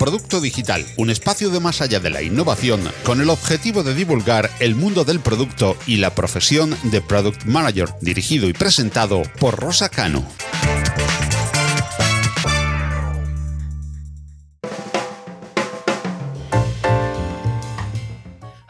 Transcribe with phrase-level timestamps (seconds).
[0.00, 4.48] Producto Digital, un espacio de más allá de la innovación con el objetivo de divulgar
[4.58, 9.90] el mundo del producto y la profesión de Product Manager, dirigido y presentado por Rosa
[9.90, 10.26] Cano.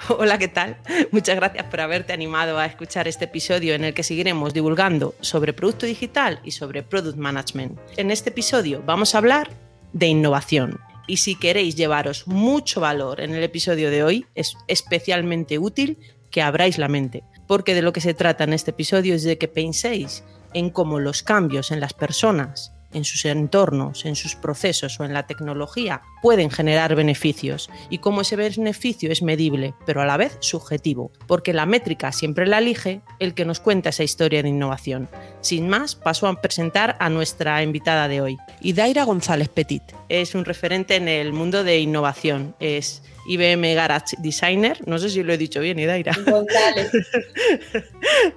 [0.09, 0.79] Hola, ¿qué tal?
[1.13, 5.53] Muchas gracias por haberte animado a escuchar este episodio en el que seguiremos divulgando sobre
[5.53, 7.79] producto digital y sobre product management.
[7.97, 9.49] En este episodio vamos a hablar
[9.93, 10.90] de innovación.
[11.11, 15.99] Y si queréis llevaros mucho valor en el episodio de hoy, es especialmente útil
[16.31, 19.37] que abráis la mente, porque de lo que se trata en este episodio es de
[19.37, 20.23] que penséis
[20.55, 25.13] en cómo los cambios en las personas en sus entornos, en sus procesos o en
[25.13, 30.37] la tecnología pueden generar beneficios y cómo ese beneficio es medible, pero a la vez
[30.41, 35.09] subjetivo, porque la métrica siempre la elige el que nos cuenta esa historia de innovación.
[35.41, 39.83] Sin más, paso a presentar a nuestra invitada de hoy, Idaira González Petit.
[40.09, 45.23] Es un referente en el mundo de innovación, es IBM Garage Designer, no sé si
[45.23, 46.19] lo he dicho bien, Idaira.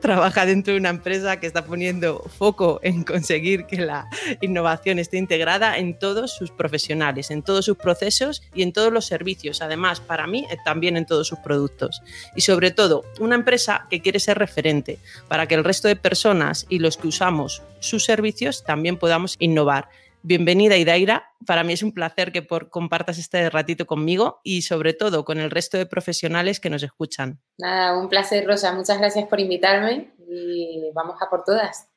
[0.01, 4.07] Trabaja dentro de una empresa que está poniendo foco en conseguir que la
[4.41, 9.05] innovación esté integrada en todos sus profesionales, en todos sus procesos y en todos los
[9.05, 9.63] servicios.
[9.63, 12.03] Además, para mí, eh, también en todos sus productos.
[12.35, 16.67] Y sobre todo, una empresa que quiere ser referente para que el resto de personas
[16.69, 19.89] y los que usamos sus servicios también podamos innovar.
[20.25, 21.33] Bienvenida, Idaira.
[21.45, 25.37] Para mí es un placer que por, compartas este ratito conmigo y sobre todo con
[25.37, 27.41] el resto de profesionales que nos escuchan.
[27.57, 28.71] Nada, un placer, Rosa.
[28.71, 31.89] Muchas gracias por invitarme y vamos a por todas.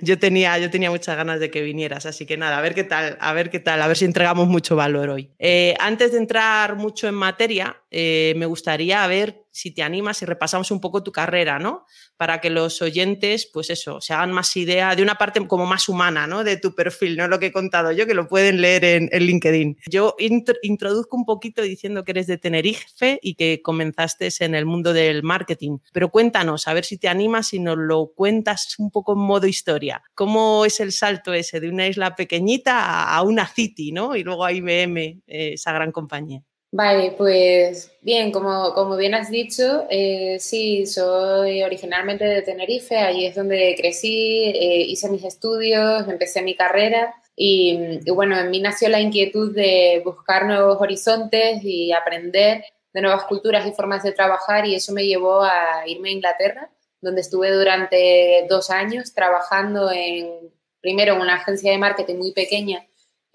[0.00, 2.84] Yo, tenía, yo tenía muchas ganas de que vinieras, así que nada, a ver qué
[2.84, 5.32] tal, a ver qué tal, a ver si entregamos mucho valor hoy.
[5.38, 10.24] Eh, antes de entrar mucho en materia, eh, me gustaría ver si te animas y
[10.26, 11.86] repasamos un poco tu carrera, ¿no?
[12.16, 15.88] Para que los oyentes, pues eso, se hagan más idea de una parte como más
[15.88, 16.42] humana, ¿no?
[16.42, 19.78] De tu perfil, no lo que he contado yo, que lo pueden leer en, LinkedIn.
[19.88, 24.92] Yo introduzco un poquito diciendo que eres de Tenerife y que comenzaste en el mundo
[24.92, 29.12] del marketing, pero cuéntanos, a ver si te animas y nos lo cuentas un poco
[29.12, 30.02] en modo historia.
[30.16, 34.16] ¿Cómo es el salto ese de una isla pequeñita a, una city, ¿no?
[34.16, 36.42] Y luego a IBM, eh, esa gran compañía.
[36.76, 43.26] Vale, pues bien, como, como bien has dicho, eh, sí, soy originalmente de Tenerife, allí
[43.26, 48.88] es donde crecí, eh, hice mis estudios, empecé mi carrera y, bueno, en mí nació
[48.88, 54.66] la inquietud de buscar nuevos horizontes y aprender de nuevas culturas y formas de trabajar
[54.66, 56.70] y eso me llevó a irme a Inglaterra,
[57.00, 62.84] donde estuve durante dos años trabajando en, primero en una agencia de marketing muy pequeña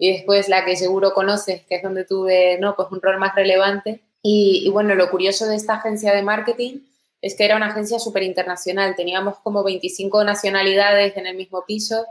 [0.00, 2.74] y después la que seguro conoces, que es donde tuve ¿no?
[2.74, 4.00] pues un rol más relevante.
[4.22, 6.78] Y, bueno, lo curioso de esta agencia de marketing
[7.20, 12.06] es que era una agencia súper internacional, teníamos como 25 nacionalidades en el mismo piso,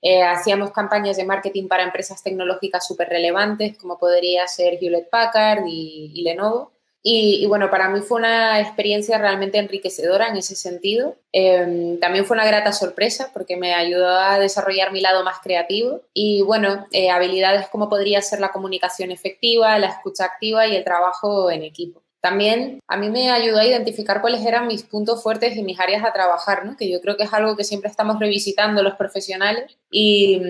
[0.00, 5.66] eh, hacíamos campañas de marketing para empresas tecnológicas súper relevantes, como podría ser Hewlett Packard
[5.66, 6.73] y Lenovo.
[7.06, 11.16] Y, bueno, para mí fue una experiencia realmente enriquecedora en ese sentido.
[11.32, 16.00] Em, también fue una grata sorpresa porque me ayudó a desarrollar mi lado más creativo
[16.14, 20.82] y bueno, eh, habilidades como podría ser la comunicación efectiva, la escucha activa y el
[20.82, 22.00] trabajo en equipo.
[22.22, 26.02] También a mí me ayudó a identificar cuáles eran mis puntos fuertes y mis áreas
[26.06, 26.74] a trabajar, ¿no?
[26.74, 29.76] que yo creo que es algo que siempre estamos revisitando los profesionales.
[29.90, 30.40] Y,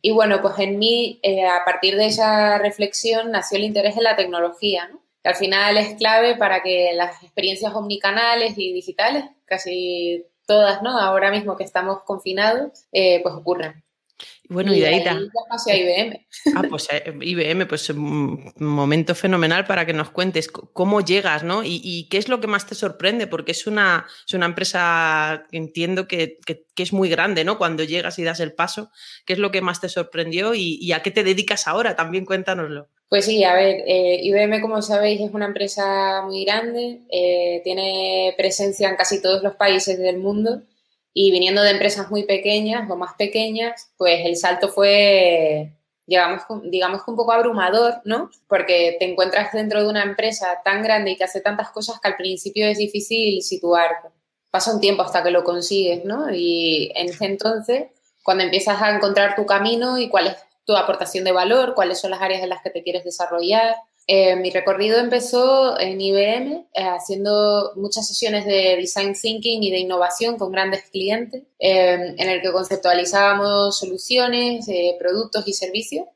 [0.00, 4.04] y bueno, pues en mí, eh, a partir de esa reflexión, nació el interés en
[4.04, 4.86] la tecnología.
[4.92, 5.07] ¿no?
[5.24, 10.98] Al final es clave para que las experiencias omnicanales y digitales, casi todas, ¿no?
[10.98, 13.84] Ahora mismo que estamos confinados, eh, pues ocurran.
[14.48, 15.04] Bueno, y, de ahí,
[15.50, 16.26] hacia IBM.
[16.56, 21.62] Ah, pues eh, IBM, pues un momento fenomenal para que nos cuentes cómo llegas, ¿no?
[21.64, 25.58] Y, qué es lo que más te sorprende, porque es una, es una empresa que
[25.58, 26.38] entiendo que,
[26.76, 27.58] es muy grande, ¿no?
[27.58, 28.90] Cuando llegas y das el paso,
[29.26, 31.94] ¿qué es lo que más te sorprendió y, a qué te dedicas ahora?
[31.94, 32.88] También cuéntanoslo.
[33.08, 38.34] Pues sí, a ver, eh, IBM, como sabéis, es una empresa muy grande, eh, tiene
[38.36, 40.62] presencia en casi todos los países del mundo
[41.14, 45.72] y viniendo de empresas muy pequeñas o más pequeñas, pues el salto fue,
[46.06, 48.30] digamos, digamos que un poco abrumador, ¿no?
[48.46, 52.08] Porque te encuentras dentro de una empresa tan grande y que hace tantas cosas que
[52.08, 54.08] al principio es difícil situarte.
[54.50, 56.32] Pasa un tiempo hasta que lo consigues, ¿no?
[56.34, 57.86] Y en ese entonces,
[58.22, 60.36] cuando empiezas a encontrar tu camino y cuál es
[60.68, 63.74] tu aportación de valor, cuáles son las áreas en las que te quieres desarrollar,
[64.06, 69.80] eh, mi recorrido empezó en IBM eh, haciendo muchas sesiones de design thinking y de
[69.80, 74.66] innovación con grandes clientes, eh, en el que conceptualizábamos soluciones,
[74.98, 76.06] productos y servicios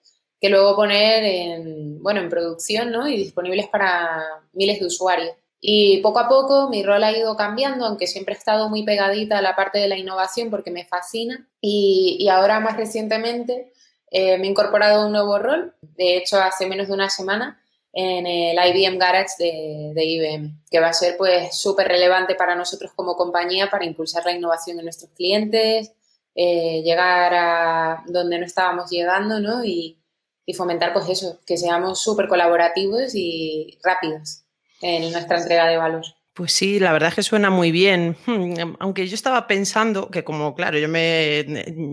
[0.40, 3.08] que luego poner en, bueno, en producción ¿no?
[3.08, 4.22] y disponibles para
[4.52, 5.32] miles de usuarios.
[5.60, 9.38] Y poco a poco mi rol ha ido cambiando, aunque siempre he estado muy pegadita
[9.38, 11.48] a la parte de la innovación porque me fascina.
[11.60, 13.72] Y, y ahora más recientemente
[14.12, 17.62] me he incorporado a un nuevo rol, de hecho hace menos de una semana,
[17.92, 22.54] en el IBM Garage de, de IBM, que va a ser pues súper relevante para
[22.54, 25.92] nosotros como compañía para impulsar la innovación en nuestros clientes,
[26.34, 29.62] eh, llegar a donde no estábamos llegando, ¿no?
[29.64, 29.98] Y,
[30.46, 34.44] y fomentar pues eso, que seamos súper colaborativos y rápidos
[34.80, 36.04] en nuestra entrega de valor.
[36.36, 38.16] Pues sí, la verdad es que suena muy bien.
[38.26, 41.44] Hmm, aunque yo estaba pensando que como, claro, yo me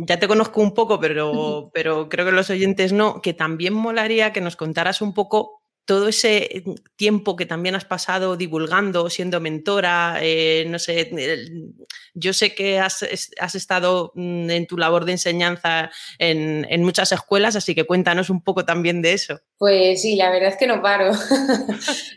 [0.08, 4.32] ya te conozco un poco, pero, pero creo que los oyentes no, que también molaría
[4.32, 5.59] que nos contaras un poco
[5.90, 6.64] todo ese
[6.98, 11.10] tiempo que también has pasado divulgando, siendo mentora, eh, no sé,
[12.14, 13.02] yo sé que has,
[13.56, 15.90] estado mm, en tu labor de enseñanza
[16.20, 19.40] en, muchas escuelas, así que cuéntanos un poco también de eso.
[19.58, 21.12] Pues sí, la verdad es que no paro.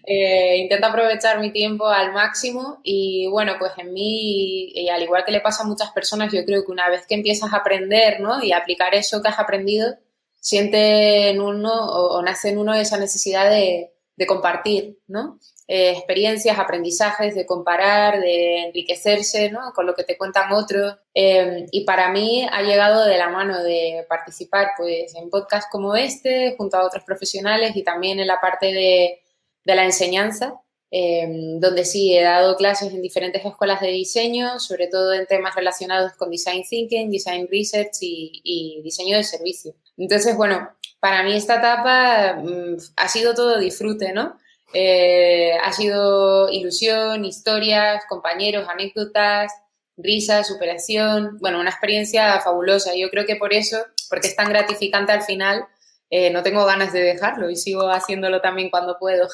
[0.05, 5.25] Eh, intento aprovechar mi tiempo al máximo y bueno, pues en mí, y al igual
[5.25, 8.21] que le pasa a muchas personas, yo creo que una vez que empiezas a aprender
[8.21, 8.43] ¿no?
[8.43, 9.97] y aplicar eso que has aprendido,
[10.43, 13.89] siente en uno o, nace en uno esa necesidad de,
[14.29, 15.41] compartir, ¿no?
[15.67, 19.73] Eh, experiencias, aprendizajes, de comparar, de enriquecerse, ¿no?
[19.75, 20.95] Con lo que te cuentan otros.
[21.13, 25.97] Em, y para mí ha llegado de la mano de participar, pues, en podcasts como
[25.97, 29.23] este, junto a otros profesionales y también en la parte de,
[29.65, 30.63] la enseñanza,
[30.95, 35.55] Em, donde sí he dado clases en diferentes escuelas de diseño, sobre todo en temas
[35.55, 39.75] relacionados con design thinking, design research y, diseño de servicio.
[40.03, 40.69] Entonces, bueno,
[40.99, 44.37] para mí esta etapa mm, ha sido todo disfrute, ¿no?
[44.75, 49.53] Eh, ha sido ilusión, historias, compañeros, anécdotas,
[49.97, 52.97] risas, superación, bueno, una experiencia fabulosa.
[52.97, 53.79] Yo creo que por eso,
[54.11, 55.67] porque es tan gratificante al final,
[56.11, 59.29] eh, no tengo ganas de dejarlo y sigo haciéndolo también cuando puedo.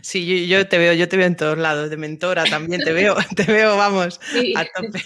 [0.00, 3.16] Sí, yo, te veo, yo te veo en todos lados, de mentora también te veo,
[3.36, 4.20] te veo, vamos,
[4.56, 5.02] a tope.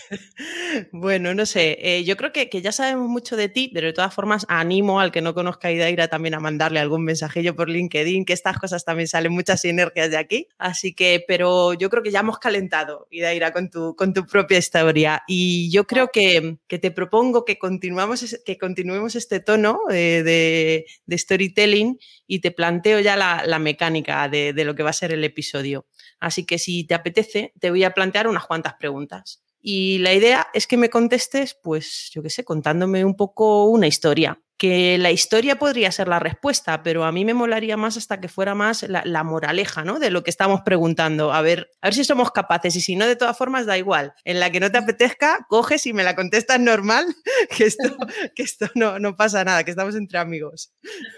[0.93, 3.93] Bueno, no sé, eh, yo creo que, que, ya sabemos mucho de ti, pero de
[3.93, 7.70] todas formas animo al que no conozca a Idaira también a mandarle algún mensajillo por
[7.70, 10.49] LinkedIn, que estas cosas también salen muchas sinergias de aquí.
[10.58, 14.58] Así que, pero yo creo que ya hemos calentado, Idaira, con tu, con tu propia
[14.58, 15.22] historia.
[15.26, 20.87] Y yo creo que, que te propongo que, continuamos, que continuemos este tono de, de,
[21.06, 24.94] de storytelling y te planteo ya la, la mecánica de, de lo que va a
[24.94, 25.86] ser el episodio.
[26.20, 29.42] Así que si te apetece, te voy a plantear unas cuantas preguntas.
[29.60, 33.86] Y la idea es que me contestes, pues, yo qué sé, contándome un poco una
[33.86, 38.20] historia que la historia podría ser la respuesta, pero a mí me molaría más hasta
[38.20, 39.99] que fuera más la, moraleja, ¿no?
[39.99, 41.32] De lo que estamos preguntando.
[41.32, 44.14] A ver, a ver si somos capaces y si no, de todas formas, da igual.
[44.25, 47.06] En la que no te apetezca, coges y me la contestas normal,
[47.56, 47.97] que esto,
[48.35, 50.73] que esto no, no pasa nada, que estamos entre amigos.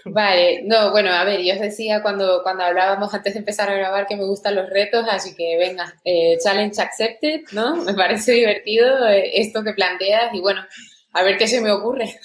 [0.05, 3.75] Vale, no, bueno, a ver, yo os decía cuando, cuando hablábamos antes de empezar a
[3.75, 7.75] grabar que me gustan los retos, así que venga, eh, challenge accepted, ¿no?
[7.89, 10.61] Me parece divertido eh, esto que planteas y bueno,
[11.13, 12.19] a ver qué se me ocurre.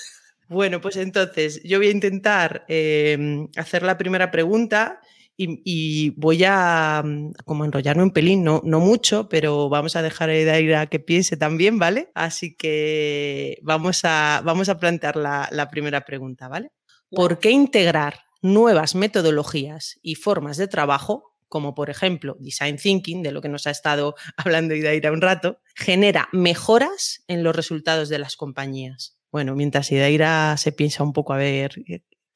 [0.49, 5.01] Bueno, pues entonces yo voy a intentar em, hacer la primera pregunta
[5.37, 10.31] y, voy a mm, como enrollarme un pelín, no, no mucho, pero vamos a dejar
[10.31, 12.11] a Daira que piense también, ¿vale?
[12.15, 16.71] Así que vamos a, vamos a plantear la, la primera pregunta, ¿vale?
[17.11, 23.31] ¿Por qué integrar nuevas metodologías y formas de trabajo como por ejemplo Design Thinking, de
[23.31, 28.19] lo que nos ha estado hablando Idaira un rato, genera mejoras en los resultados de
[28.19, 29.17] las compañías.
[29.35, 31.73] Bueno, mientras Idaira se piensa un poco a ver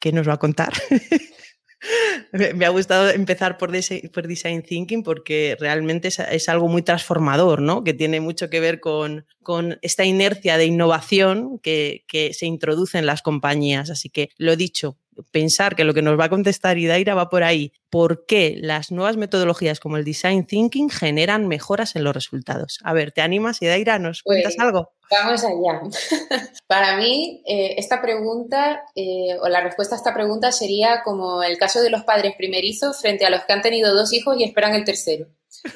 [0.01, 0.73] qué nos va a contar.
[2.33, 7.85] Me ha gustado empezar por, Design Thinking porque realmente es, algo muy transformador, ¿no?
[7.85, 9.27] que tiene mucho que ver con,
[9.81, 13.91] esta inercia de innovación que, que, se introduce en las compañías.
[13.91, 14.99] Así que lo dicho,
[15.31, 17.73] pensar que lo que nos va a contestar Idaira va por ahí.
[17.91, 22.79] ¿Por qué las nuevas metodologías como el Design Thinking generan mejoras en los resultados?
[22.85, 23.99] A ver, ¿te animas, Idaira?
[23.99, 24.93] ¿Nos cuentas pues, algo?
[25.11, 25.81] Vamos allá.
[26.67, 31.57] Para mí, eh, esta pregunta, eh, o la respuesta a esta pregunta sería como el
[31.57, 34.75] caso de los padres primerizos frente a los que han tenido dos hijos y esperan
[34.75, 35.27] el tercero.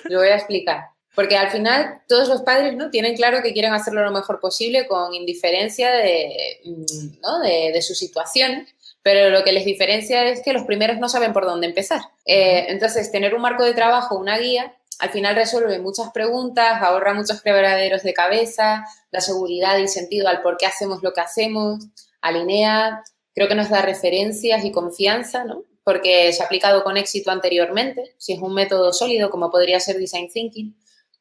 [0.04, 0.90] Lo voy a explicar.
[1.14, 2.90] Porque al final todos los padres ¿no?
[2.90, 7.38] tienen claro que quieren hacerlo lo mejor posible con indiferencia de, mm, ¿no?
[7.40, 8.66] de, de su situación
[9.02, 12.00] pero lo que les diferencia es que los primeros no saben por dónde empezar.
[12.24, 17.12] Eh, entonces, tener un marco de trabajo, una guía, al final resuelve muchas preguntas, ahorra
[17.12, 21.84] muchos quebraderos de cabeza, da seguridad y sentido al por qué hacemos lo que hacemos,
[22.20, 23.02] alinea,
[23.34, 25.64] creo que nos da referencias y confianza, ¿no?
[25.82, 29.96] Porque se ha aplicado con éxito anteriormente, si es un método sólido como podría ser
[29.96, 30.76] Design Thinking.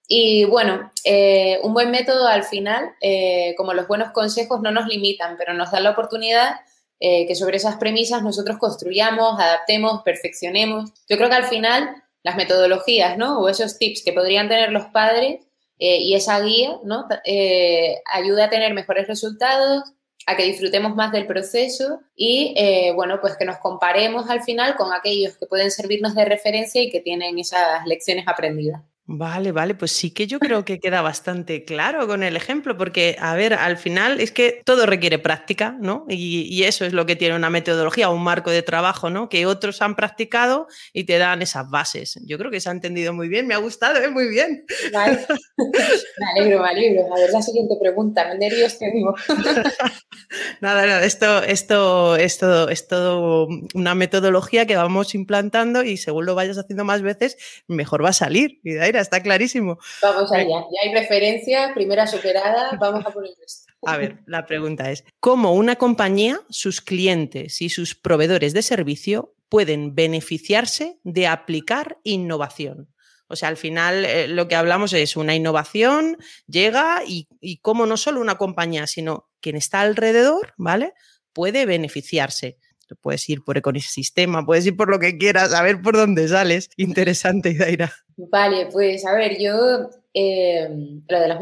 [0.07, 4.85] Y bueno, eh, un buen método al final, eh, como los buenos consejos, no nos
[4.85, 6.57] limitan, pero nos dan la oportunidad
[7.01, 10.91] eh, que sobre esas premisas nosotros construyamos, adaptemos, perfeccionemos.
[11.09, 13.39] Yo creo que al final las metodologías, ¿no?
[13.39, 15.39] O esos tips que podrían tener los padres
[15.79, 17.07] eh, y esa guía, ¿no?
[17.25, 19.83] Eh, ayuda a tener mejores resultados,
[20.27, 24.75] a que disfrutemos más del proceso y, eh, bueno, pues que nos comparemos al final
[24.75, 28.81] con aquellos que pueden servirnos de referencia y que tienen esas lecciones aprendidas.
[29.07, 33.17] Vale, vale, pues sí que yo creo que queda bastante claro con el ejemplo, porque,
[33.19, 36.05] a ver, al final es que todo requiere práctica, ¿no?
[36.07, 39.27] Y, eso es lo que tiene una metodología, un marco de trabajo, ¿no?
[39.27, 42.19] Que otros han practicado y te dan esas bases.
[42.25, 44.09] Yo creo que se ha entendido muy bien, me ha gustado, ¿eh?
[44.11, 44.65] Muy bien.
[44.93, 45.25] Vale,
[45.57, 47.13] me alegro, me alegro.
[47.13, 49.15] A ver, la siguiente pregunta, me nervios tengo.
[50.61, 56.35] nada, nada, esto, esto, esto es todo una metodología que vamos implantando y según lo
[56.35, 58.59] vayas haciendo más veces, mejor va a salir.
[58.63, 59.79] Y de ahí está clarísimo.
[60.01, 63.71] Vamos allá, ya hay referencia, primera superada, vamos a poner esto.
[63.83, 69.33] A ver, la pregunta es, ¿cómo una compañía, sus clientes y sus proveedores de servicio
[69.49, 72.89] pueden beneficiarse de aplicar innovación?
[73.27, 76.17] O sea, al final eh, lo que hablamos es una innovación,
[76.47, 80.93] llega y, y cómo no solo una compañía, sino quien está alrededor, ¿vale?
[81.33, 82.57] Puede beneficiarse
[82.95, 86.69] puedes ir por ecosistema, puedes ir por lo que quieras, a ver por dónde sales.
[86.77, 87.91] Interesante, Daira.
[88.17, 90.69] Vale, pues a ver, yo eh,
[91.07, 91.39] lo, de las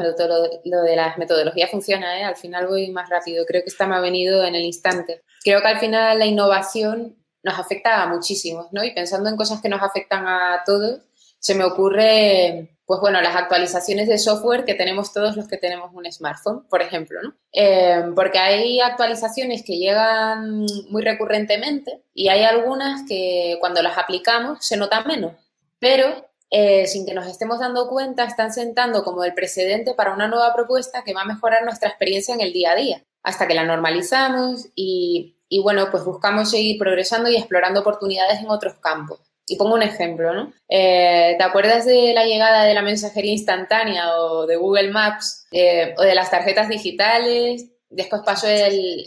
[0.66, 2.24] lo de las metodologías funciona, ¿eh?
[2.24, 5.24] al final voy más rápido, creo que esta me ha venido en el instante.
[5.44, 8.84] Creo que al final la innovación nos afecta a muchísimos, ¿no?
[8.84, 11.02] Y pensando en cosas que nos afectan a todos,
[11.40, 15.92] se me ocurre pues bueno, las actualizaciones de software que tenemos todos los que tenemos
[15.94, 17.36] un smartphone, por ejemplo, ¿no?
[17.54, 24.66] Eh, porque hay actualizaciones que llegan muy recurrentemente y hay algunas que cuando las aplicamos
[24.66, 25.34] se notan menos,
[25.78, 30.28] pero eh, sin que nos estemos dando cuenta están sentando como el precedente para una
[30.28, 33.54] nueva propuesta que va a mejorar nuestra experiencia en el día a día, hasta que
[33.54, 39.29] la normalizamos y, y bueno, pues buscamos seguir progresando y explorando oportunidades en otros campos.
[39.50, 40.54] Y pongo un ejemplo, ¿no?
[40.70, 45.96] Eh, ¿Te acuerdas de la llegada de la mensajería instantánea o de Google Maps eh,
[45.98, 47.66] o de las tarjetas digitales?
[47.90, 49.04] Después pasó el,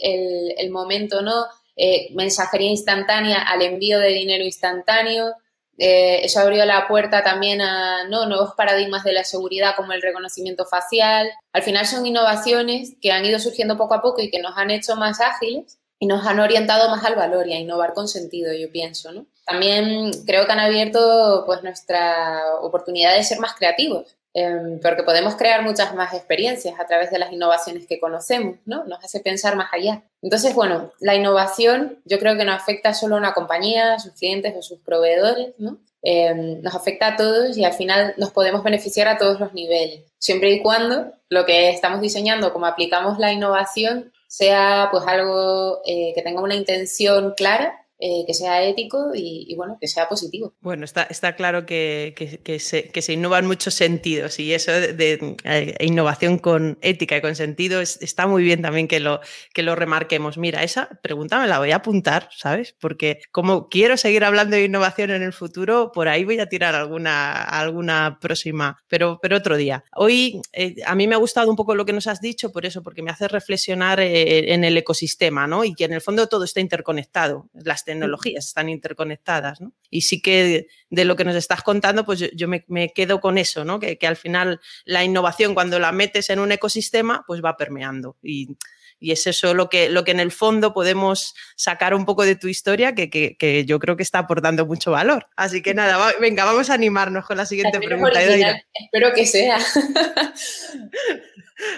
[0.57, 1.45] el, momento, ¿no?
[1.77, 5.33] Eh, mensajería instantánea al envío de dinero instantáneo.
[5.77, 11.31] eso abrió la puerta también a nuevos paradigmas de la seguridad como el reconocimiento facial.
[11.53, 14.71] Al final son innovaciones que han ido surgiendo poco a poco y que nos han
[14.71, 18.53] hecho más ágiles y nos han orientado más al valor y a innovar con sentido,
[18.53, 19.25] yo pienso, ¿no?
[19.45, 25.35] También creo que han abierto pues nuestra oportunidad de ser más creativos, em, porque podemos
[25.35, 28.85] crear muchas más experiencias a través de las innovaciones que conocemos, ¿no?
[28.85, 30.03] Nos hace pensar más allá.
[30.21, 34.13] Entonces, bueno, la innovación yo creo que no afecta solo a una compañía, a sus
[34.13, 35.77] clientes o sus proveedores, ¿no?
[36.01, 40.03] Em, nos afecta a todos y al final nos podemos beneficiar a todos los niveles,
[40.17, 46.11] siempre y cuando lo que estamos diseñando, como aplicamos la innovación, sea pues algo eh,
[46.15, 50.53] que tenga una intención clara eh, que sea ético y, bueno, que sea positivo.
[50.59, 54.73] Bueno, está, está claro que, que, se, que se innova en muchos sentidos y eso
[54.73, 59.21] de, eh, innovación con ética y con sentido está muy bien también que lo,
[59.53, 60.37] que lo remarquemos.
[60.37, 62.75] Mira, esa pregunta me la voy a apuntar, ¿sabes?
[62.77, 66.75] Porque como quiero seguir hablando de innovación en el futuro, por ahí voy a tirar
[66.75, 69.85] alguna, alguna próxima, pero, pero otro día.
[69.95, 72.65] Hoy eh, a mí me ha gustado un poco lo que nos has dicho, por
[72.65, 75.63] eso, porque me hace reflexionar en el ecosistema, ¿no?
[75.63, 77.47] Y que en el fondo todo está interconectado.
[77.53, 79.61] Las tecnologías están interconectadas.
[79.61, 79.73] ¿no?
[79.89, 83.65] Y sí que de, lo que nos estás contando, pues yo, me, quedo con eso,
[83.65, 83.79] ¿no?
[83.79, 88.17] Que, que, al final la innovación cuando la metes en un ecosistema, pues va permeando.
[88.21, 88.55] Y,
[89.03, 92.37] y es eso lo que, lo que en el fondo podemos sacar un poco de
[92.37, 95.27] tu historia que, que, yo creo que está aportando mucho valor.
[95.35, 98.21] Así que nada, venga, vamos a animarnos con la siguiente pregunta.
[98.21, 99.57] espero que sea.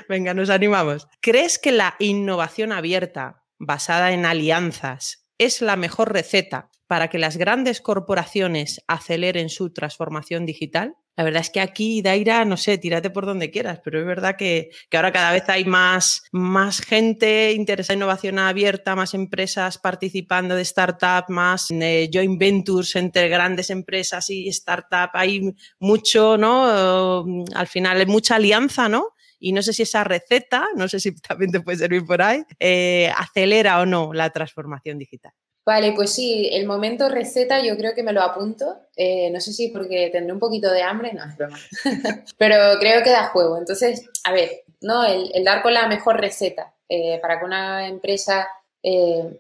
[0.10, 1.08] venga, nos animamos.
[1.20, 7.38] ¿Crees que la innovación abierta basada en alianzas es la mejor receta para que las
[7.38, 10.96] grandes corporaciones aceleren su transformación digital?
[11.18, 14.36] La verdad es que aquí, Daira, no sé, tírate por donde quieras, pero es verdad
[14.36, 20.56] que, ahora cada vez hay más, más gente interesada en innovación abierta, más empresas participando
[20.56, 25.12] de startup, más eh, joint ventures entre grandes empresas y startup.
[25.14, 27.24] Hay mucho, ¿no?
[27.56, 29.15] al final mucha alianza, ¿no?
[29.40, 32.44] Y no sé si esa receta, no sé si también te puede servir por ahí,
[32.60, 35.32] eh, acelera o no la transformación digital.
[35.66, 38.82] Vale, pues sí, el momento receta yo creo que me lo apunto.
[38.96, 41.58] Eh, no sé si porque tendré un poquito de hambre, no es broma.
[42.38, 43.58] Pero creo que da juego.
[43.58, 45.04] Entonces, a ver, ¿no?
[45.06, 48.48] El, dar con la mejor receta eh, para que una empresa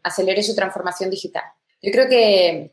[0.01, 1.43] acelere su transformación digital.
[1.79, 2.71] Yo creo que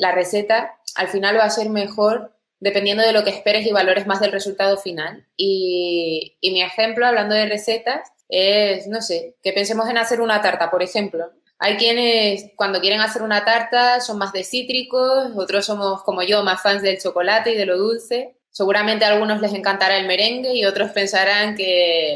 [0.00, 4.06] la receta al final va a ser mejor dependiendo de lo que esperes y valores
[4.06, 5.26] más del resultado final.
[5.36, 10.70] Y, mi ejemplo, hablando de recetas, es, no sé, que pensemos en hacer una tarta,
[10.70, 11.30] por ejemplo.
[11.58, 16.42] Hay quienes cuando quieren hacer una tarta son más de cítricos, otros somos como yo,
[16.42, 18.36] más fans del chocolate y de lo dulce.
[18.50, 22.12] Seguramente a algunos les encantará el merengue y otros pensarán que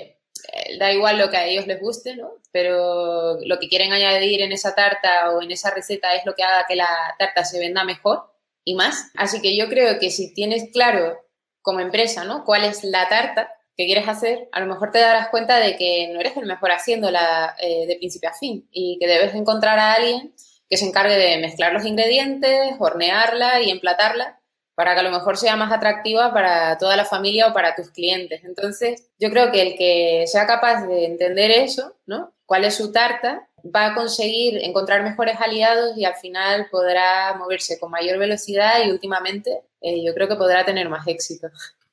[0.52, 2.32] eh, da igual lo que a ellos les guste, ¿no?
[2.52, 6.42] Pero lo que quieren añadir en esa tarta o en esa receta es lo que
[6.42, 8.30] haga que la tarta se venda mejor
[8.64, 9.10] y más.
[9.16, 11.18] Así que yo creo que si tienes claro
[11.62, 12.44] como empresa, ¿no?
[12.44, 14.48] ¿Cuál es la tarta que quieres hacer?
[14.52, 17.96] A lo mejor te darás cuenta de que no eres el mejor haciéndola eh, de
[17.96, 20.34] principio a fin y que debes encontrar a alguien
[20.68, 24.40] que se encargue de mezclar los ingredientes, hornearla y emplatarla
[24.76, 27.90] para que a lo mejor sea más atractiva para toda la familia o para tus
[27.90, 28.44] clientes.
[28.44, 32.32] Entonces, yo creo que el que sea capaz de entender eso, ¿no?
[32.46, 33.46] ¿Cuál es su tarta?
[33.64, 38.90] Va a conseguir encontrar mejores aliados y al final podrá moverse con mayor velocidad y
[38.90, 41.48] últimamente eh, yo creo que podrá tener más éxito.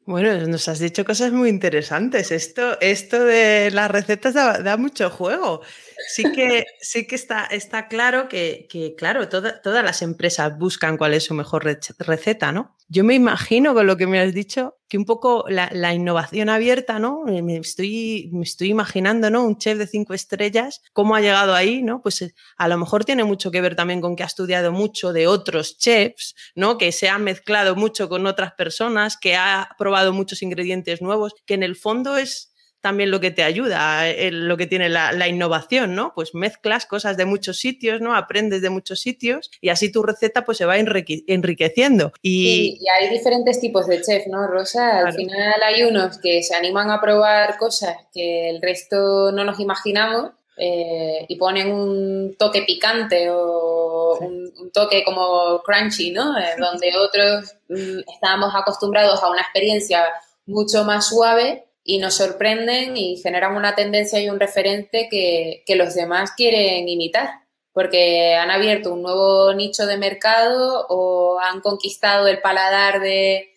[0.08, 2.32] Bueno, nos has dicho cosas muy interesantes.
[2.32, 5.62] Esto, esto de las recetas da, mucho juego.
[6.08, 11.26] Sí que, sí que está, está claro que, claro, todas las empresas buscan cuál es
[11.26, 12.77] su mejor receta, ¿no?
[12.90, 17.00] Yo me imagino con lo que me has dicho que un poco la, innovación abierta,
[17.00, 17.24] ¿no?
[17.26, 19.44] Me estoy, me estoy imaginando, ¿no?
[19.44, 22.02] Un chef de cinco estrellas, cómo ha llegado ahí, ¿no?
[22.02, 25.12] Pues eh, a lo mejor tiene mucho que ver también con que ha estudiado mucho
[25.12, 26.78] de otros chefs, ¿no?
[26.78, 31.56] Que se ha mezclado mucho con otras personas, que ha probado muchos ingredientes nuevos, que
[31.56, 32.54] en el fondo es
[32.88, 36.14] también lo que te ayuda, eh, lo que tiene la, innovación, ¿no?
[36.16, 38.16] Pues mezclas cosas de muchos sitios, ¿no?
[38.16, 42.14] Aprendes de muchos sitios y así tu receta pues se va enriqueciendo.
[42.22, 45.00] Y, hay diferentes tipos de chef, ¿no, Rosa?
[45.00, 49.60] Al final hay unos que se animan a probar cosas que el resto no nos
[49.60, 56.38] imaginamos eh, y ponen un toque picante o un, toque como crunchy, ¿no?
[56.38, 60.06] Eh, donde otros mm, estábamos acostumbrados a una experiencia
[60.46, 65.96] mucho más suave y nos sorprenden y generan una tendencia y un referente que, los
[65.96, 67.30] demás quieren imitar,
[67.72, 73.54] porque han abierto un nuevo nicho de mercado o han conquistado el paladar de,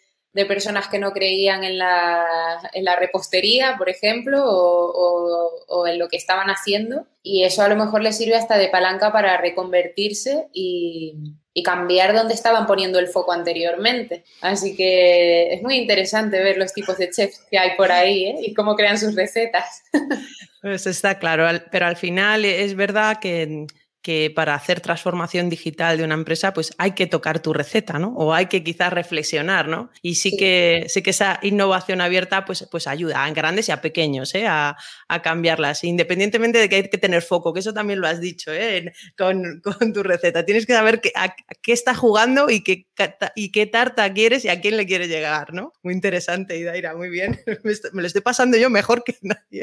[0.47, 6.09] personas que no creían en la, en la repostería, por ejemplo, o, o, en lo
[6.09, 7.09] que estaban haciendo.
[7.25, 12.15] Y eso a lo mejor les sirve hasta de palanca para reconvertirse y, y cambiar
[12.15, 14.25] donde estaban poniendo el foco anteriormente.
[14.41, 18.37] Así que es muy interesante ver los tipos de chefs que hay por ahí ¿eh?
[18.43, 19.83] y cómo crean sus recetas.
[20.63, 23.67] Pues está claro, pero al final es verdad que
[24.03, 28.15] que para hacer transformación digital de una empresa, pues hay que tocar tu receta, ¿no?
[28.17, 29.91] O hay que quizás reflexionar, ¿no?
[30.01, 33.81] Y sí, que, sí que esa innovación abierta, pues, pues ayuda a grandes y a
[33.81, 34.47] pequeños, ¿eh?
[34.47, 34.77] A,
[35.23, 38.93] cambiarlas, independientemente de que hay que tener foco, que eso también lo has dicho, ¿eh?
[39.19, 39.61] Con,
[39.93, 40.45] tu receta.
[40.45, 42.87] Tienes que saber a, qué está jugando y qué,
[43.35, 45.73] y qué tarta quieres y a quién le quieres llegar, ¿no?
[45.83, 47.39] Muy interesante, Idaira, muy bien.
[47.93, 49.63] Me, lo estoy pasando yo mejor que nadie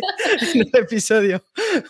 [0.54, 1.44] en el episodio.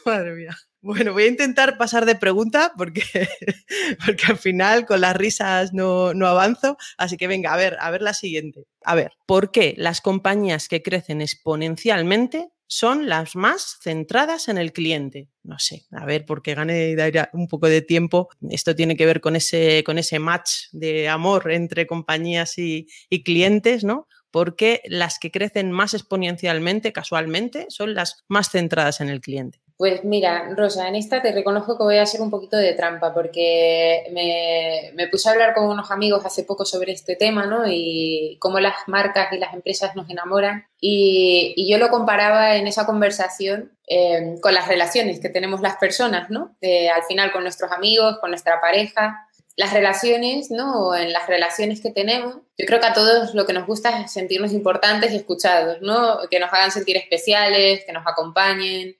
[0.05, 0.57] Madre mía.
[0.81, 3.01] Bueno, voy a intentar pasar de pregunta porque,
[4.05, 6.77] porque al final con las risas no, no, avanzo.
[6.97, 8.65] Así que venga, a ver, a ver la siguiente.
[8.83, 14.71] A ver, ¿por qué las compañías que crecen exponencialmente son las más centradas en el
[14.71, 15.29] cliente?
[15.43, 16.95] No sé, a ver, porque gane
[17.33, 18.29] un poco de tiempo.
[18.49, 23.23] Esto tiene que ver con ese, con ese match de amor entre compañías y, y
[23.23, 24.07] clientes, ¿no?
[24.29, 29.59] Porque las que crecen más exponencialmente, casualmente, son las más centradas en el cliente.
[29.77, 33.13] Pues mira, Rosa, en esta te reconozco que voy a hacer un poquito de trampa
[33.13, 37.67] porque me, puse a hablar con unos amigos hace poco sobre este tema, ¿no?
[37.67, 40.65] Y cómo las marcas y las empresas nos enamoran.
[40.81, 46.31] Y, yo lo comparaba en esa conversación eh, con las relaciones que tenemos las personas,
[46.31, 46.55] ¿no?
[46.95, 49.27] al final con nuestros amigos, con nuestra pareja.
[49.55, 50.95] Las relaciones, ¿no?
[50.95, 54.11] En las relaciones que tenemos, yo creo que a todos lo que nos gusta es
[54.11, 56.19] sentirnos importantes y escuchados, ¿no?
[56.29, 58.95] Que nos hagan sentir especiales, que nos acompañen,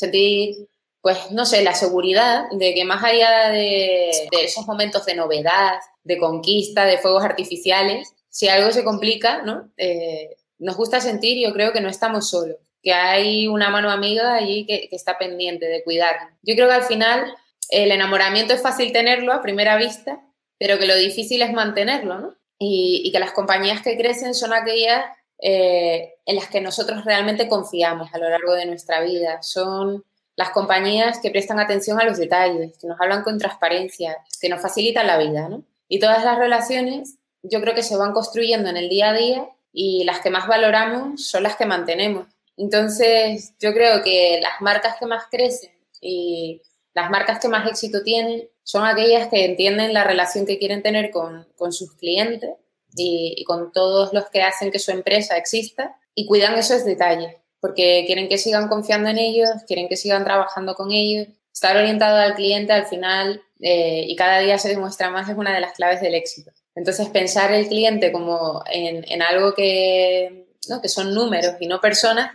[0.00, 0.68] sentir,
[1.02, 6.18] pues, no sé, la seguridad de que más allá de, esos momentos de novedad, de
[6.18, 9.70] conquista, de fuegos artificiales, si algo se complica, ¿no?
[9.76, 14.34] Eh, nos gusta sentir, yo creo que no estamos solos, que hay una mano amiga
[14.34, 16.16] allí que, está pendiente de cuidar.
[16.42, 17.34] Yo creo que al final
[17.70, 20.20] el enamoramiento es fácil tenerlo a primera vista,
[20.58, 22.34] pero que lo difícil es mantenerlo, ¿no?
[22.58, 25.04] Y, que las compañías que crecen son aquellas
[25.42, 29.42] eh, en las que nosotros realmente confiamos a lo largo de nuestra vida.
[29.42, 30.04] Son
[30.36, 34.60] las compañías que prestan atención a los detalles, que nos hablan con transparencia, que nos
[34.60, 35.48] facilitan la vida.
[35.88, 39.48] Y todas las relaciones yo creo que se van construyendo en el día a día
[39.72, 42.26] y las que más valoramos son las que mantenemos.
[42.56, 46.60] Entonces, yo creo que las marcas que más crecen y
[46.92, 51.10] las marcas que más éxito tienen son aquellas que entienden la relación que quieren tener
[51.10, 52.50] con, con sus clientes
[52.96, 58.04] y, con todos los que hacen que su empresa exista y cuidan esos detalles, porque
[58.06, 61.28] quieren que sigan confiando en ellos, quieren que sigan trabajando con ellos.
[61.52, 65.54] Estar orientado al cliente al final eh, y cada día se demuestra más es una
[65.54, 66.52] de las claves del éxito.
[66.74, 70.46] Entonces, pensar el cliente como en, algo que,
[70.80, 72.30] que son números y no personas,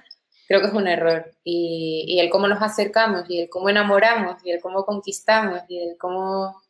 [0.48, 1.32] creo que es un error.
[1.44, 5.98] Y, el cómo nos acercamos y el cómo enamoramos y el cómo conquistamos y el
[5.98, 6.62] cómo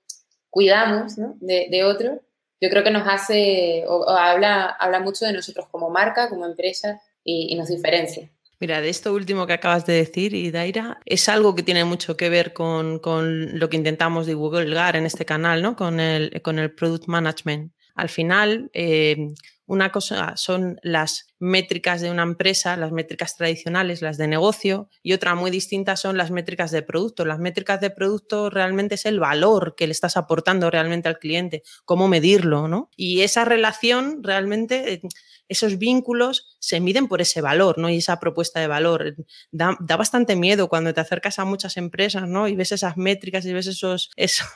[0.49, 2.21] cuidamos de, de otro,
[2.61, 7.01] yo creo que nos hace o, habla, habla mucho de nosotros como marca, como empresa
[7.23, 8.29] y, nos diferencia.
[8.59, 12.29] Mira, de esto último que acabas de decir, Idaira, es algo que tiene mucho que
[12.29, 15.75] ver con, con lo que intentamos divulgar en este canal, ¿no?
[15.75, 17.73] Con el, con el Product Management.
[17.95, 19.17] Al final, eh,
[19.65, 25.13] una cosa son las métricas de una empresa, las métricas tradicionales, las de negocio, y
[25.13, 27.25] otra muy distinta son las métricas de producto.
[27.25, 31.63] Las métricas de producto realmente es el valor que le estás aportando realmente al cliente,
[31.85, 32.89] cómo medirlo, ¿no?
[32.95, 35.01] Y esa relación realmente eh,
[35.47, 37.89] esos vínculos se miden por ese valor, ¿no?
[37.89, 39.15] Y esa propuesta de valor.
[39.51, 42.47] Da, bastante miedo cuando te acercas a muchas empresas, ¿no?
[42.47, 44.47] Y ves esas métricas y ves esos, esos,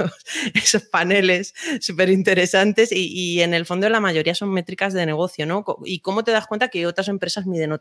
[0.56, 5.64] esos paneles súper interesantes y, en el fondo la mayoría son métricas de negocio, ¿no?
[5.86, 7.72] Y cómo te das cuenta que otras empresas miden,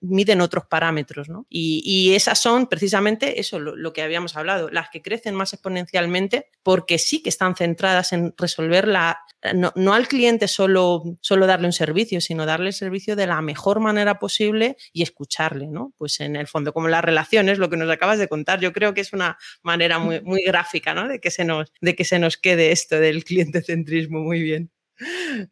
[0.00, 1.46] miden otros parámetros, ¿no?
[1.48, 6.98] Y, esas son precisamente eso, lo, que habíamos hablado, las que crecen más exponencialmente porque
[6.98, 9.20] sí que están centradas en resolver la,
[9.54, 13.40] no, no al cliente solo, solo darle un servicio, sino darle el servicio de la
[13.40, 15.92] mejor manera posible y escucharle, ¿no?
[15.96, 18.94] Pues en el fondo, como las relaciones, lo que nos acabas de contar, yo creo
[18.94, 21.08] que es una manera muy, muy gráfica, ¿no?
[21.08, 24.70] De que, se nos, de que se nos quede esto del cliente centrismo muy bien.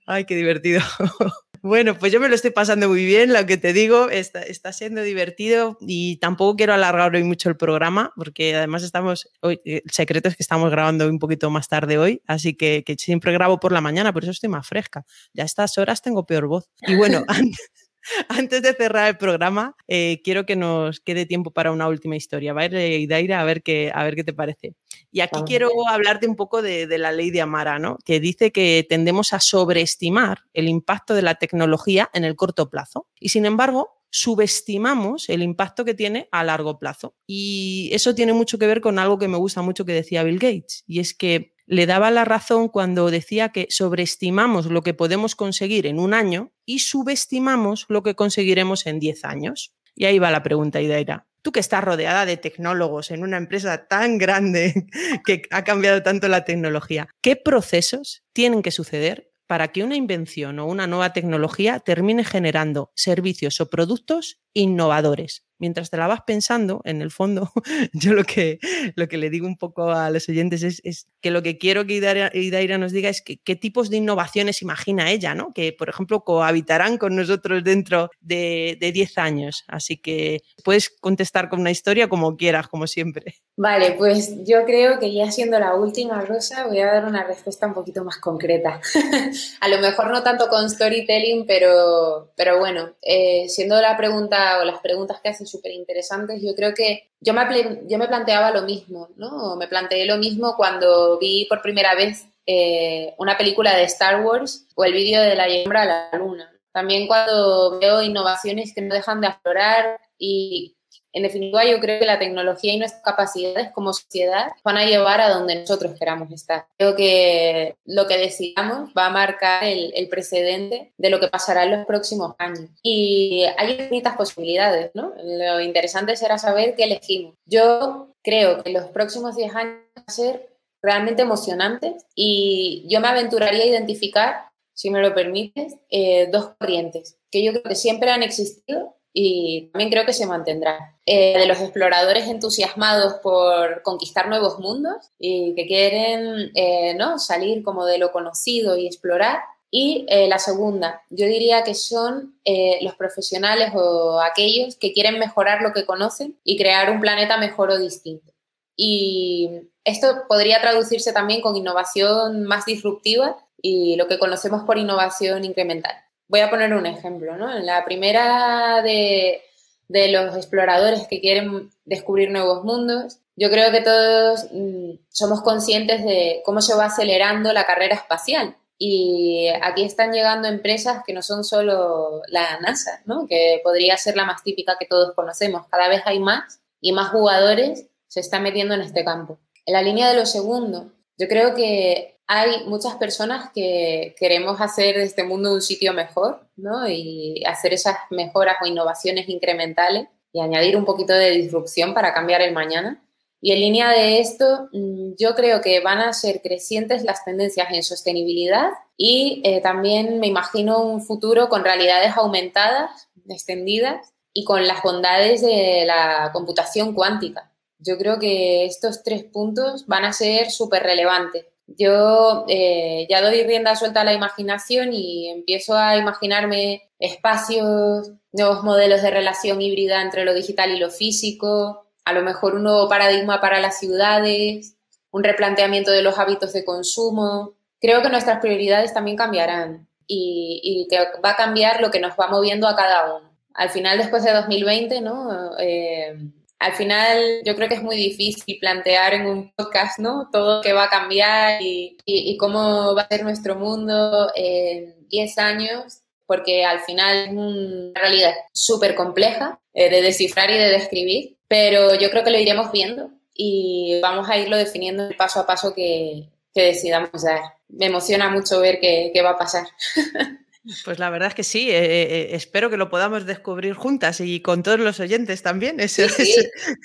[0.06, 0.82] Ay, qué divertido.
[1.62, 5.03] Bueno, pues yo me lo estoy pasando muy bien, lo que te digo, está, siendo
[5.03, 10.29] divertido y tampoco quiero alargar hoy mucho el programa, porque además estamos, hoy, el secreto
[10.29, 13.73] es que estamos grabando un poquito más tarde hoy, así que, que siempre grabo por
[13.73, 15.05] la mañana, por eso estoy más fresca.
[15.33, 16.68] Ya a estas horas tengo peor voz.
[16.87, 17.71] Y bueno, antes,
[18.29, 22.53] Antes de cerrar el programa, eh, quiero que nos quede tiempo para una última historia.
[22.53, 24.75] Va a ir Idaira a ver qué, a ver qué te parece.
[25.11, 27.99] Y aquí quiero hablarte un poco de, la ley de Amara, ¿no?
[28.05, 33.07] que dice que tendemos a sobreestimar el impacto de la tecnología en el corto plazo.
[33.18, 37.14] Y sin embargo, subestimamos el impacto que tiene a largo plazo.
[37.27, 40.38] Y eso tiene mucho que ver con algo que me gusta mucho que decía Bill
[40.38, 45.37] Gates, y es que le daba la razón cuando decía que sobreestimamos lo que podemos
[45.37, 49.74] conseguir en un año y subestimamos lo que conseguiremos en 10 años.
[49.94, 51.26] Y ahí va la pregunta, Idaira.
[51.42, 54.87] Tú que estás rodeada de tecnólogos en una empresa tan grande
[55.26, 60.59] que ha cambiado tanto la tecnología, ¿qué procesos tienen que suceder para que una invención
[60.59, 65.44] o una nueva tecnología termine generando servicios o productos innovadores?
[65.59, 67.50] mientras te la vas pensando, en el fondo,
[67.92, 68.59] yo lo que,
[68.94, 71.94] lo que le digo un poco a los oyentes es, que lo que quiero que
[71.94, 75.52] Idaira, nos diga es qué tipos de innovaciones imagina ella, ¿no?
[75.52, 79.64] Que, por ejemplo, cohabitarán con nosotros dentro de, de 10 años.
[79.68, 83.37] Así que puedes contestar con una historia como quieras, como siempre.
[83.57, 87.66] Vale, pues yo creo que ya siendo la última, Rosa, voy a dar una respuesta
[87.66, 88.81] un poquito más concreta.
[89.61, 94.64] a lo mejor no tanto con storytelling, pero, pero bueno, eh, siendo la pregunta o
[94.64, 96.40] las preguntas que haces súper interesantes.
[96.40, 99.57] Yo creo que yo me, yo me planteaba lo mismo, ¿no?
[99.57, 104.66] Me planteé lo mismo cuando vi por primera vez eh, una película de Star Wars
[104.74, 106.50] o el vídeo de la llama a la luna.
[106.72, 110.77] También cuando veo innovaciones que no dejan de aflorar y
[111.12, 115.21] en definitiva, yo creo que la tecnología y nuestras capacidades como sociedad van a llevar
[115.21, 116.66] a donde nosotros queramos estar.
[116.77, 121.73] Creo que lo que decidamos va a marcar el, precedente de lo que pasará en
[121.73, 122.71] los próximos años.
[122.83, 125.12] Y hay infinitas posibilidades, ¿no?
[125.23, 127.35] Lo interesante será saber qué elegimos.
[127.47, 130.49] Yo creo que los próximos 10 años van a ser
[130.83, 137.18] realmente emocionantes y yo me aventuraría a identificar, si me lo permites, eh, dos corrientes
[137.31, 140.97] que yo creo que siempre han existido y también creo que se mantendrá.
[141.07, 147.18] Eh, de los exploradores entusiasmados por conquistar nuevos mundos y que quieren eh, ¿no?
[147.18, 149.40] salir como de lo conocido y explorar.
[149.71, 152.38] Y eh, la segunda, yo diría que son
[152.81, 157.71] los profesionales o aquellos que quieren mejorar lo que conocen y crear un planeta mejor
[157.71, 158.33] o distinto.
[158.77, 159.51] Y
[159.85, 165.94] esto podría traducirse también con innovación más disruptiva y lo que conocemos por innovación incremental
[166.28, 167.56] voy a poner un ejemplo, ¿no?
[167.56, 169.42] En la primera de,
[169.88, 176.42] los exploradores que quieren descubrir nuevos mundos, yo creo que todos mm, somos conscientes de
[176.44, 178.56] cómo se va acelerando la carrera espacial.
[178.80, 183.26] Y aquí están llegando empresas que no son solo la NASA, ¿no?
[183.26, 185.66] que podría ser la más típica que todos conocemos.
[185.68, 189.40] Cada vez hay más y más jugadores se están metiendo en este campo.
[189.66, 194.96] En la línea de lo segundo, yo creo que hay muchas personas que queremos hacer
[194.96, 196.88] de este mundo un sitio mejor, ¿no?
[196.88, 202.42] Y hacer esas mejoras o innovaciones incrementales y añadir un poquito de disrupción para cambiar
[202.42, 203.02] el mañana.
[203.40, 207.68] Y en línea de esto, mm, yo creo que van a ser crecientes las tendencias
[207.70, 214.68] en sostenibilidad y eh, también me imagino un futuro con realidades aumentadas, extendidas, y con
[214.68, 217.47] las bondades de la computación cuántica.
[217.78, 221.46] Yo creo que estos tres puntos van a ser súper relevantes.
[221.66, 228.64] Yo eh, ya doy rienda suelta a la imaginación y empiezo a imaginarme espacios, nuevos
[228.64, 232.88] modelos de relación híbrida entre lo digital y lo físico, a lo mejor un nuevo
[232.88, 234.76] paradigma para las ciudades,
[235.10, 237.54] un replanteamiento de los hábitos de consumo.
[237.80, 242.28] Creo que nuestras prioridades también cambiarán y, que va a cambiar lo que nos va
[242.28, 243.30] moviendo a cada uno.
[243.52, 245.50] Al final, después de 2020, ¿no?
[245.58, 246.16] Eh,
[246.59, 250.29] al final yo creo que es muy difícil plantear en un podcast, ¿no?
[250.33, 251.97] Todo lo que va a cambiar y,
[252.38, 258.35] cómo va a ser nuestro mundo en 10 años, porque al final es una realidad
[258.53, 263.11] súper compleja eh, de descifrar y de describir, pero yo creo que lo iremos viendo
[263.35, 267.40] y vamos a irlo definiendo paso a paso que, decidamos dar.
[267.68, 269.64] Me emociona mucho ver qué, qué va a pasar.
[270.85, 274.40] Pues la verdad es que sí, eh, eh, espero que lo podamos descubrir juntas y
[274.40, 275.81] con todos los oyentes también.
[275.81, 276.35] Eso, sí,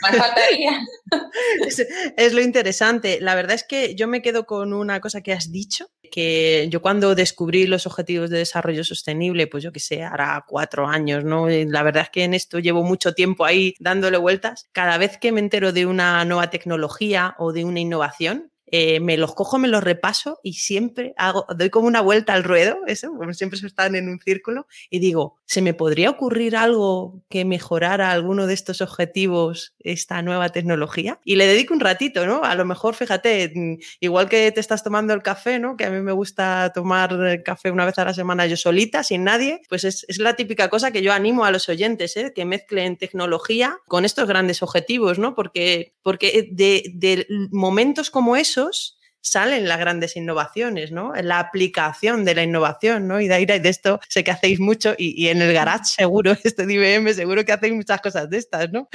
[0.01, 0.79] más faltaría.
[2.17, 3.19] Es, lo interesante.
[3.21, 6.81] La verdad es que yo me quedo con una cosa que has dicho, que yo
[6.81, 11.47] cuando descubrí los objetivos de desarrollo sostenible, pues yo que sé, hará cuatro años, ¿no?
[11.49, 14.69] La verdad es que en esto llevo mucho tiempo ahí dándole vueltas.
[14.71, 19.17] Cada vez que me entero de una nueva tecnología o de una innovación, eh, me
[19.17, 23.09] los cojo, me los repaso y siempre hago, doy como una vuelta al ruedo, eso,
[23.15, 28.09] como siempre están en un círculo, y digo, ¿se me podría ocurrir algo que mejorara
[28.09, 31.19] alguno de estos objetivos, esta nueva tecnología?
[31.23, 32.43] Y le dedico un ratito, ¿no?
[32.43, 35.77] A lo mejor, fíjate, mm, igual que te estás tomando el café, ¿no?
[35.77, 39.23] Que a mí me gusta tomar café una vez a la semana yo solita, sin
[39.23, 42.33] nadie, pues es, es la típica cosa que yo animo a los oyentes, ¿eh?
[42.33, 45.35] Que mezclen tecnología con estos grandes objetivos, ¿no?
[45.35, 51.13] Porque, porque de, de momentos como eso, ingresos salen las grandes innovaciones, ¿no?
[51.15, 53.21] La aplicación de la innovación, ¿no?
[53.21, 56.73] Y de, de esto sé que hacéis mucho y, en el garage seguro, este de
[56.73, 58.89] IBM, seguro que hacéis muchas cosas de estas, ¿no?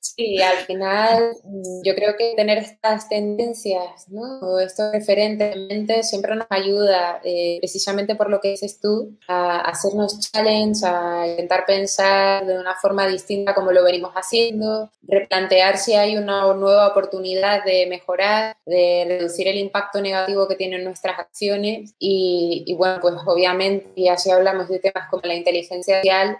[0.00, 4.40] Sí, al final mm, yo creo que tener estas tendencias, ¿no?
[4.40, 9.16] O estos referentes en mente siempre nos ayuda, eh, precisamente por lo que dices tú,
[9.28, 15.78] a, hacernos challenge, a intentar pensar de una forma distinta como lo venimos haciendo, replantear
[15.78, 21.18] si hay una nueva oportunidad de mejorar, de reducir el impacto negativo que tienen nuestras
[21.18, 21.94] acciones.
[21.98, 26.38] Y, y bueno, pues obviamente, y así hablamos de temas como la inteligencia artificial,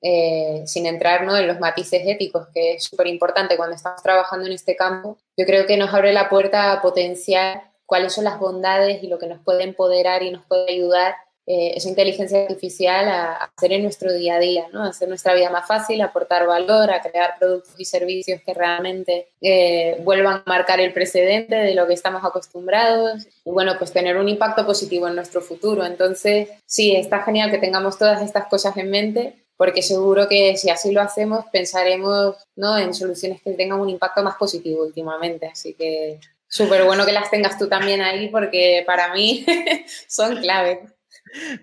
[0.00, 4.52] eh, sin entrar en los matices éticos, que es súper importante cuando estamos trabajando en
[4.52, 9.02] este campo, yo creo que nos abre la puerta a potenciar cuáles son las bondades
[9.02, 11.16] y lo que nos puede empoderar y nos puede ayudar
[11.50, 14.84] eh, esa inteligencia artificial a, hacer en nuestro día a día, ¿no?
[14.84, 19.28] a hacer nuestra vida más fácil, aportar valor, a crear productos y servicios que realmente
[19.40, 24.18] eh, vuelvan a marcar el precedente de lo que estamos acostumbrados y bueno, pues tener
[24.18, 25.86] un impacto positivo en nuestro futuro.
[25.86, 30.68] Entonces, sí, está genial que tengamos todas estas cosas en mente porque seguro que si
[30.68, 32.76] así lo hacemos pensaremos ¿no?
[32.76, 35.46] en soluciones que tengan un impacto más positivo últimamente.
[35.46, 39.46] Así que súper bueno que las tengas tú también ahí porque para mí
[40.08, 40.97] son clave.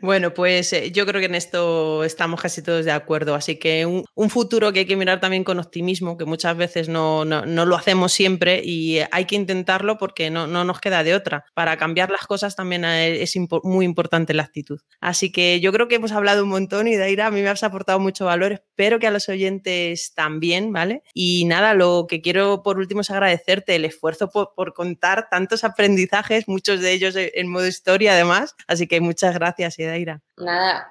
[0.02, 3.36] Bueno, pues eh, yo creo que en esto estamos casi todos de acuerdo.
[3.36, 7.24] Así que un, futuro que hay que mirar también con optimismo, que muchas veces no,
[7.26, 11.46] lo hacemos siempre y hay que intentarlo porque no, nos queda de otra.
[11.54, 14.80] Para cambiar las cosas también eh, es muy importante la actitud.
[15.00, 17.64] Así que yo creo que hemos hablado un montón y Daira, a mí me has
[17.64, 18.54] aportado mucho valor.
[18.54, 21.04] Espero que a los oyentes también, ¿vale?
[21.14, 25.64] Y nada, lo que quiero por último es agradecerte el esfuerzo por, por contar tantos
[25.64, 28.56] aprendizajes, muchos de ellos en modo historia además.
[28.68, 30.22] Así que muchas gracias gracias, Idaira.
[30.38, 30.90] Nada,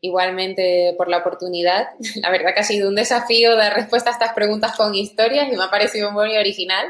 [0.00, 1.88] igualmente por la oportunidad.
[2.22, 5.56] La verdad que ha sido un desafío dar respuesta a estas preguntas con historias y
[5.56, 6.86] me ha parecido muy original.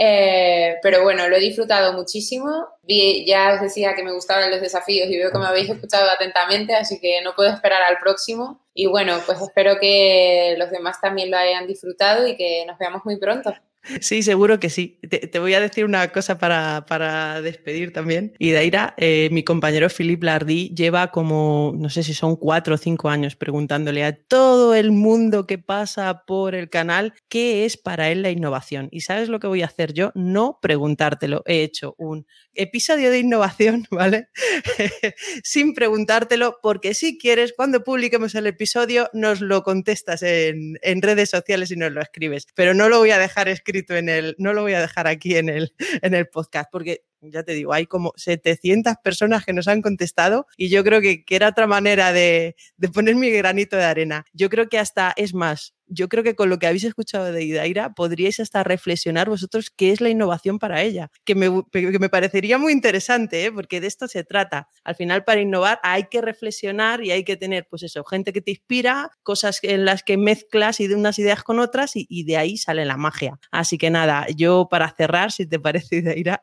[0.00, 2.68] Eh, pero bueno, lo he disfrutado muchísimo.
[2.86, 6.74] ya os decía que me gustaban los desafíos y veo que me habéis escuchado atentamente,
[6.76, 8.64] así que no puedo esperar al próximo.
[8.72, 13.04] Y bueno, pues espero que los demás también lo hayan disfrutado y que nos veamos
[13.04, 13.52] muy pronto.
[14.00, 14.98] Sí, seguro que sí.
[15.08, 18.34] Te, voy a decir una cosa para, despedir también.
[18.38, 22.78] Y Daira, eh, mi compañero Philippe Lardy lleva como, no sé si son cuatro o
[22.78, 28.10] cinco años preguntándole a todo el mundo que pasa por el canal qué es para
[28.10, 28.88] él la innovación.
[28.90, 30.12] ¿Y sabes lo que voy a hacer yo?
[30.14, 31.42] No preguntártelo.
[31.46, 34.28] He hecho un episodio de innovación, ¿vale?
[35.42, 41.30] Sin preguntártelo, porque si quieres, cuando publiquemos el episodio, nos lo contestas en, en redes
[41.30, 42.46] sociales y nos lo escribes.
[42.54, 45.36] Pero no lo voy a dejar escrito en el, no lo voy a dejar aquí
[45.36, 49.68] en el, en el podcast, porque ya te digo, hay como 700 personas que nos
[49.68, 53.76] han contestado y yo creo que, que era otra manera de, de, poner mi granito
[53.76, 54.24] de arena.
[54.32, 57.44] Yo creo que hasta, es más, yo creo que con lo que habéis escuchado de
[57.44, 62.08] Idaira podríais hasta reflexionar vosotros qué es la innovación para ella, que me, que me
[62.08, 63.52] parecería muy interesante, ¿eh?
[63.52, 64.68] porque de esto se trata.
[64.84, 68.40] Al final, para innovar hay que reflexionar y hay que tener, pues eso, gente que
[68.40, 72.24] te inspira, cosas en las que mezclas y de unas ideas con otras y, y
[72.24, 73.38] de ahí sale la magia.
[73.50, 76.42] Así que nada, yo para cerrar, si te parece, Idaira,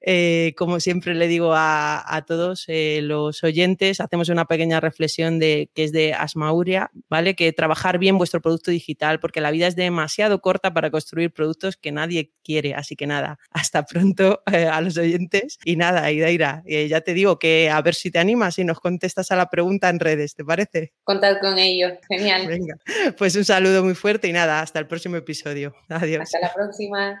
[0.00, 5.38] eh, como siempre le digo a, a todos eh, los oyentes, hacemos una pequeña reflexión
[5.38, 7.34] de que es de Asmauria, ¿vale?
[7.34, 11.76] Que trabajar bien vuestro producto digital, porque la vida es demasiado corta para construir productos
[11.76, 12.74] que nadie quiere.
[12.74, 15.58] Así que nada, hasta pronto eh, a los oyentes.
[15.64, 19.30] Y nada, Idaira, ya te digo que a ver si te animas y nos contestas
[19.30, 20.92] a la pregunta en redes, ¿te parece?
[21.04, 22.46] Contad con ello, genial.
[22.48, 22.76] Venga,
[23.16, 25.74] pues un saludo muy fuerte y nada, hasta el próximo episodio.
[25.88, 26.22] Adiós.
[26.22, 27.20] Hasta la próxima.